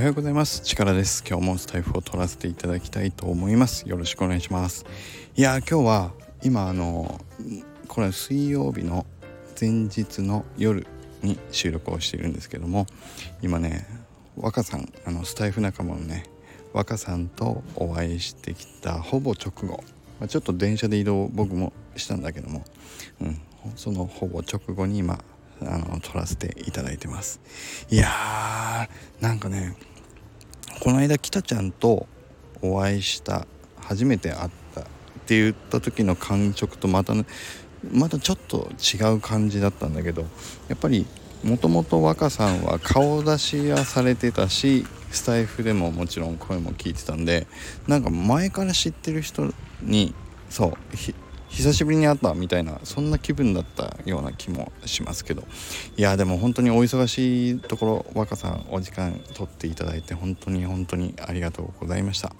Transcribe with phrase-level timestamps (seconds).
[0.00, 0.62] おはようございます。
[0.62, 1.22] 力です。
[1.28, 3.86] 今日もスタイフを取らせていただきたいと思います。
[3.86, 4.86] よろしくお願いします。
[5.36, 7.20] いや今日は今あの
[7.86, 9.04] これ水曜日の
[9.60, 10.86] 前日の夜
[11.22, 12.86] に収録をしているんですけども
[13.42, 13.86] 今ね
[14.38, 16.24] 若さんあのスタイフ仲間のね
[16.72, 19.84] 若さんとお会いしてきたほぼ直後、
[20.18, 22.64] まあ、ちょっと電車で移動僕もしたんだけども、
[23.20, 23.38] うん、
[23.76, 25.22] そのほぼ直後に今
[25.60, 27.38] あの撮らせていただいてます。
[27.90, 29.76] いやーなんかね
[30.80, 32.06] この間北ちゃんと
[32.62, 33.46] お会いした
[33.82, 34.84] 初めて会ったっ
[35.26, 37.26] て言った時の感触とまた、ね、
[37.92, 40.22] またちょっと違う感じだったんだけど
[40.68, 41.06] やっぱり
[41.44, 47.46] もともと若さんは顔出しはされてたしスタイフでももちろん声も聞いてたんで
[47.86, 49.52] なんか前から知ってる人
[49.82, 50.14] に
[50.48, 50.74] そう
[51.50, 55.42] 久しぶりに会ったみたいなそんな気分だったような気もしますけど。
[55.96, 62.32] いやでも本当にお忙しいところ若さんお時間取っていただいて本当に本当にありがとうございました。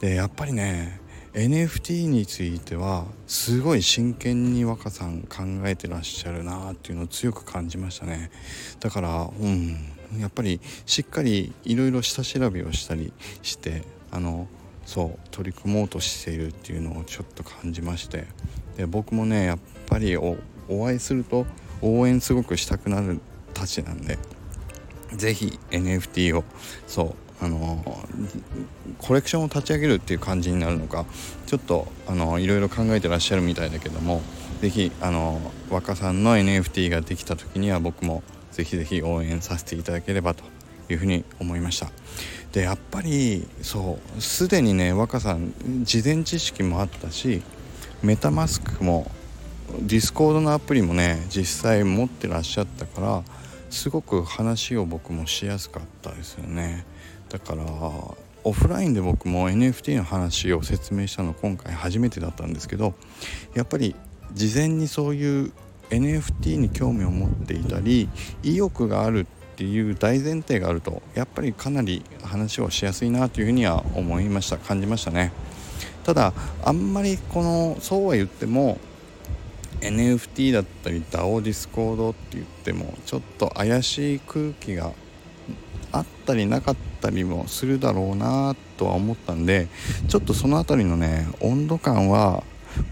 [0.00, 1.00] でやっぱりね
[1.34, 8.30] NFT についてはすごい真剣に若さん考えてらっしゃるなっていうのを強く感じましたね。
[8.80, 9.76] だからうん
[10.20, 14.46] やっぱりしっかりいろいろ下調べをしたりしてあの
[14.84, 18.26] そう取り組もうとしているっていうのをちょっと感じまして。
[18.76, 20.36] で僕もねやっぱりお
[20.68, 21.46] 会いすると
[21.82, 23.20] 応援すごくしたくなる
[23.52, 24.18] たちなんで
[25.12, 26.44] 是非 NFT を
[26.86, 27.84] そうあの
[28.98, 31.04] コレクションを立ち上げるっていう感じになるのか
[31.46, 34.22] ちょっとあのいろいろ考えてらっしゃるみたいだけども
[34.60, 38.22] 是非あの若さんの NFT ができた時には僕も
[38.52, 40.44] 是非是非応援させていただければと
[40.88, 41.90] いうふうに思いました。
[42.52, 45.52] でやっぱりそうすでにねワカさん
[45.84, 47.42] 事前知識もあったし
[48.02, 49.10] MetaMask も
[49.80, 53.22] Discord のアプリもね実際持ってらっしゃったから
[53.70, 56.84] すごく話を僕もしやすかったですよね。
[57.30, 57.64] だから
[58.44, 62.92] オフラインで僕も NFT の話を説明したの今回初めてだったんですけど
[63.54, 63.94] やっぱり
[64.34, 65.52] 事前にそういう
[65.88, 68.10] NFT に興味を持っていたり
[68.42, 75.32] 意欲があるってっていう大前提があるとやっぱりかなり話をしやすいなというふうには思いました感じましたね。
[76.04, 76.32] ただ
[76.64, 78.78] あんまりこのそうは言っても
[79.80, 84.92] NFT だったり DAO Discord って言ってもちょっと怪しい空気が
[85.92, 89.68] あったりなかったりもするだろうなとは思ったんで
[90.08, 92.42] ちょっとその辺りのね温度感は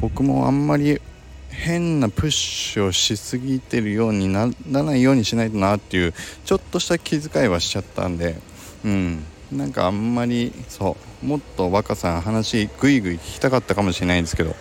[0.00, 1.00] 僕もあんまり
[1.60, 8.36] 変なプッシュをしすぎてるようにならないようにしないとなっていうちょっとした気遣いはしちゃったんで。
[8.84, 9.24] うん。
[9.52, 14.54] なんかあんまりそうもっと若さん話ぐいぐい聞きたかったかもしれないんですけど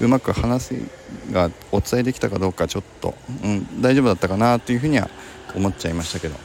[0.00, 0.74] うまく話
[1.32, 5.10] がお伝えできたかどうかちょっと、うん、大丈夫だったかなというふうには
[5.56, 6.36] 思っちゃいましたけど。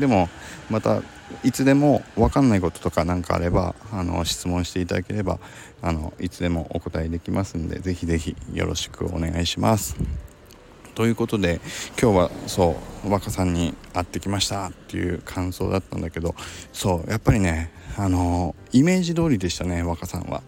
[0.00, 0.28] でも
[0.70, 1.02] また
[1.44, 5.38] いつでも分かんないこととか何かあればあの質問していただければ
[5.80, 9.96] あのいつでもお答えできますんでぜひぜひよろしくお願いします。
[10.94, 11.60] ということで
[12.00, 16.34] 今日はそう若さんに会ってきましたっていう感想だったんだけど
[16.72, 20.42] そうやっぱりねあのイメージ通りでしたね若さんは。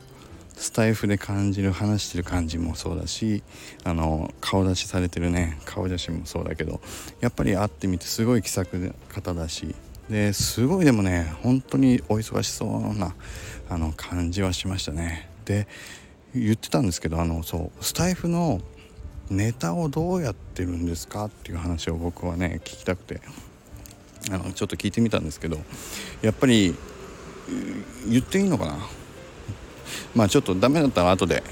[0.63, 3.43] スタイフで感じる話してる感じもそうだし
[3.83, 6.81] あの顔出しされてるね顔写真もそうだけど
[7.21, 9.75] やっぱり会ってみてすごい気さくな方だし
[10.09, 13.17] ですごいでもね本当にお忙しそうな
[13.69, 15.29] あの感じはしましたね。
[15.47, 15.67] で
[16.33, 18.61] 言ってたんですけどあのそうスタイフの
[19.31, 23.21] ネタをどうやってるんですかっていう話を僕はね聞きたくて
[24.31, 25.59] あのちょっと聞いてみたんですけど
[26.23, 26.77] やっぱり
[28.09, 28.79] 言っていいのかな
[30.15, 31.43] まあちょっとダメだったら後で。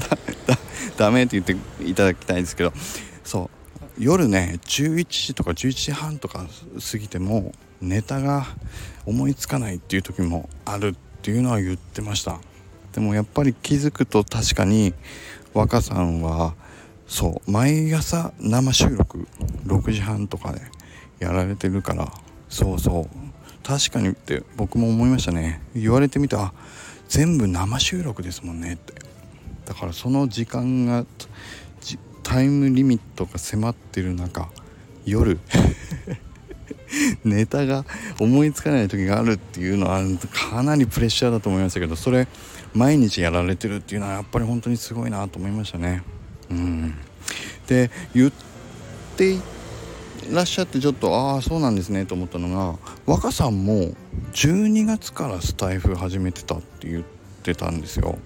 [0.96, 2.72] ダメって言っていただきたいんですけど。
[3.24, 3.60] そう。
[3.98, 6.46] 夜ね11時とか11時半とか
[6.90, 8.46] 過ぎてもネタが
[9.04, 12.40] 思いつかないっていう時もあるっていうのは言ってました。
[12.92, 14.94] でもやっぱり気づくと確かに
[15.54, 16.54] 若さんは
[17.06, 19.28] そう毎朝生収録
[19.66, 20.60] 6時半とかで
[21.18, 22.12] やられてるから
[22.48, 23.30] そうそう。
[23.62, 25.60] 確かにって僕も思いましたね。
[25.74, 26.52] 言われてみた
[27.10, 28.94] 全部生収録ですもんねって
[29.66, 31.04] だからその時間が
[32.22, 34.48] タイムリミットが迫ってる中
[35.04, 35.40] 夜
[37.24, 37.84] ネタが
[38.20, 40.00] 思いつかない時があるっていうのは
[40.32, 42.28] かなりプレッシャーだと思いましたけどそれ
[42.74, 46.02] 毎日やられてるっていうのはやっぱり本当にすごいなと思いましたね。
[46.48, 46.94] うん、
[47.66, 48.32] で言っ
[49.16, 49.40] てい
[50.30, 53.92] らっしゃってちょっとああそうなんですねと思ったのが若さんも
[54.32, 57.04] 12月からスタイフ始めてたって言っ
[57.42, 58.18] てたんですよ。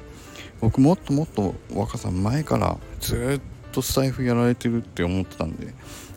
[0.61, 5.75] 僕もっともっと若さん前からずっとスタイフやられてるって思ってたんで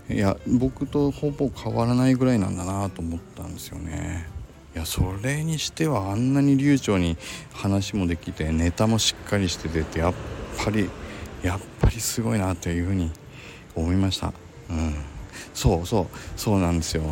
[0.10, 4.28] いや僕とほぼ変わらないぐらいなんだなと思ったんですよね。
[4.75, 7.18] いやそれにしてはあんなに流暢に
[7.51, 10.13] 話もできてネタもしっかりしてててやっ
[10.63, 10.89] ぱり
[11.44, 13.12] やっぱりすごいなというふうに
[13.75, 14.34] 思いました。
[14.69, 15.16] うん。
[15.54, 17.04] そうそうそうなんですよ。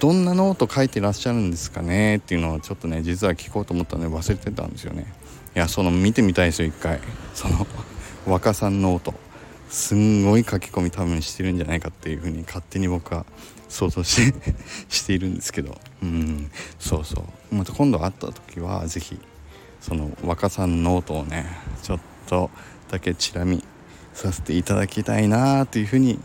[0.00, 2.16] どんなノート書いてらっしゃるんですかね？
[2.16, 5.12] っていうのをちょっとね実は聞こうと思ったので忘れてたんですよね。
[5.54, 7.00] いやその見てみたいですよ一回。
[7.34, 7.66] その
[8.26, 9.14] ワカさんノート。
[9.68, 13.24] すんごい書き込み多分してるんじゃないかっていうふうに勝手に僕は
[13.70, 14.54] 想像して
[14.90, 15.78] しているんですけど。
[16.02, 16.50] うん。
[16.78, 17.54] そうそう。
[17.54, 19.18] また今度会った時は是非
[19.80, 21.46] そのワカさんノートをね
[21.82, 22.50] ちょっと
[22.90, 23.64] だけチラ見
[24.12, 26.18] させていただきたいなというふうに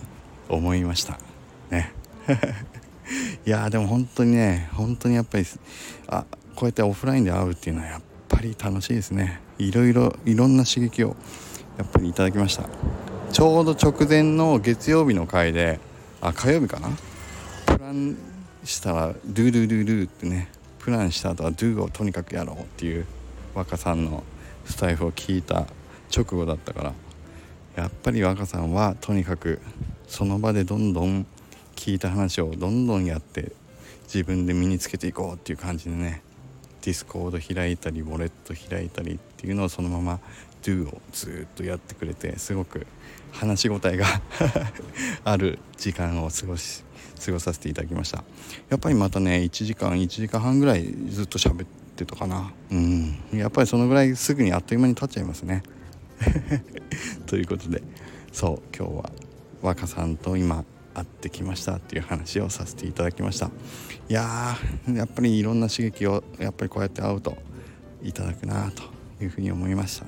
[0.50, 1.27] 思いました。
[1.72, 1.92] ね。
[3.46, 5.46] いやでも本当にね本当にやっぱり
[6.08, 6.26] あ
[6.56, 9.40] こうやってオフラインで会うっていうのはやっぱり楽しいですね。
[9.58, 11.16] いろいろいろんな刺激を
[11.78, 12.64] やっぱりいただきました。
[13.32, 15.80] ちょうど直前の月曜日の回で
[16.22, 16.90] あ火曜日かな？
[17.66, 18.18] プラン
[18.64, 20.50] したら「ドゥドゥドゥドゥ」ってね
[20.80, 23.06] プランした後は「ドゥをとにかくやろうっていう
[23.54, 24.24] 若さんの
[24.66, 25.66] スタイフを聞いた
[26.16, 26.94] 直後だったから
[27.76, 29.62] やっぱり若さんはとにかく
[30.08, 31.26] その場でどんどん
[31.78, 33.54] 聞いた話をどんどんやって
[34.14, 36.22] 自分で身につけていこうっていう感じでね
[36.82, 40.20] Discord 開いたりウォレット開いたりっていうのをそのまま
[40.64, 42.88] Do をずっとやってくれてすごく
[43.32, 44.06] 話し応えが
[45.24, 46.84] ある時間を過ごし
[47.24, 48.24] 過ごさせていただきました。
[48.70, 52.54] やっぱりまたね1時間1時間半ぐらいずっと喋ってたかな。
[52.72, 53.18] うん。
[53.34, 55.64] やっぱりそのぐらいすぐにあっという間に経っちゃいますね。
[57.28, 57.84] ということで
[58.32, 59.12] そう今日は
[59.62, 60.64] 若さんと今
[60.98, 63.52] 会ってきましたっていう話をさせていただきました。
[64.10, 67.38] いやーやっぱりいろんな刺激をやっぱりこうやって会うと
[68.04, 68.84] いただくなと
[69.24, 70.08] いうふうに思いました。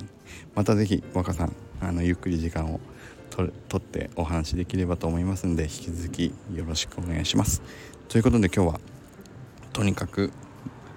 [0.56, 2.80] また是非若さんあのゆっくり時間を
[3.70, 7.62] とってお話できればと思いますんで引き続きよろしくお願いします。
[8.08, 8.80] ということで今日は
[9.72, 10.32] とにかく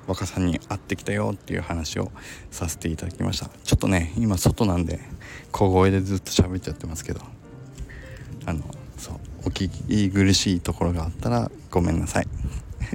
[0.06, 2.10] 若さんに会ってきたよっていう話を
[2.50, 3.50] させていただきました。
[3.62, 5.00] ちょっとね今外なんで
[5.50, 7.20] 小声でずっと喋っちゃってますけど。
[8.46, 8.62] あの
[8.96, 9.31] そう。
[9.44, 12.28] お聞き苦しいところがあったらごめんなさい。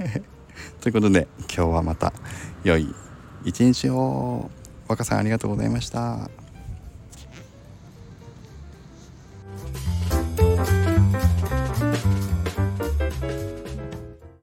[0.80, 2.12] ということで今日はまた
[2.64, 2.94] 良い
[3.44, 4.50] 一日を。
[4.88, 6.30] 若さんありがとうございました。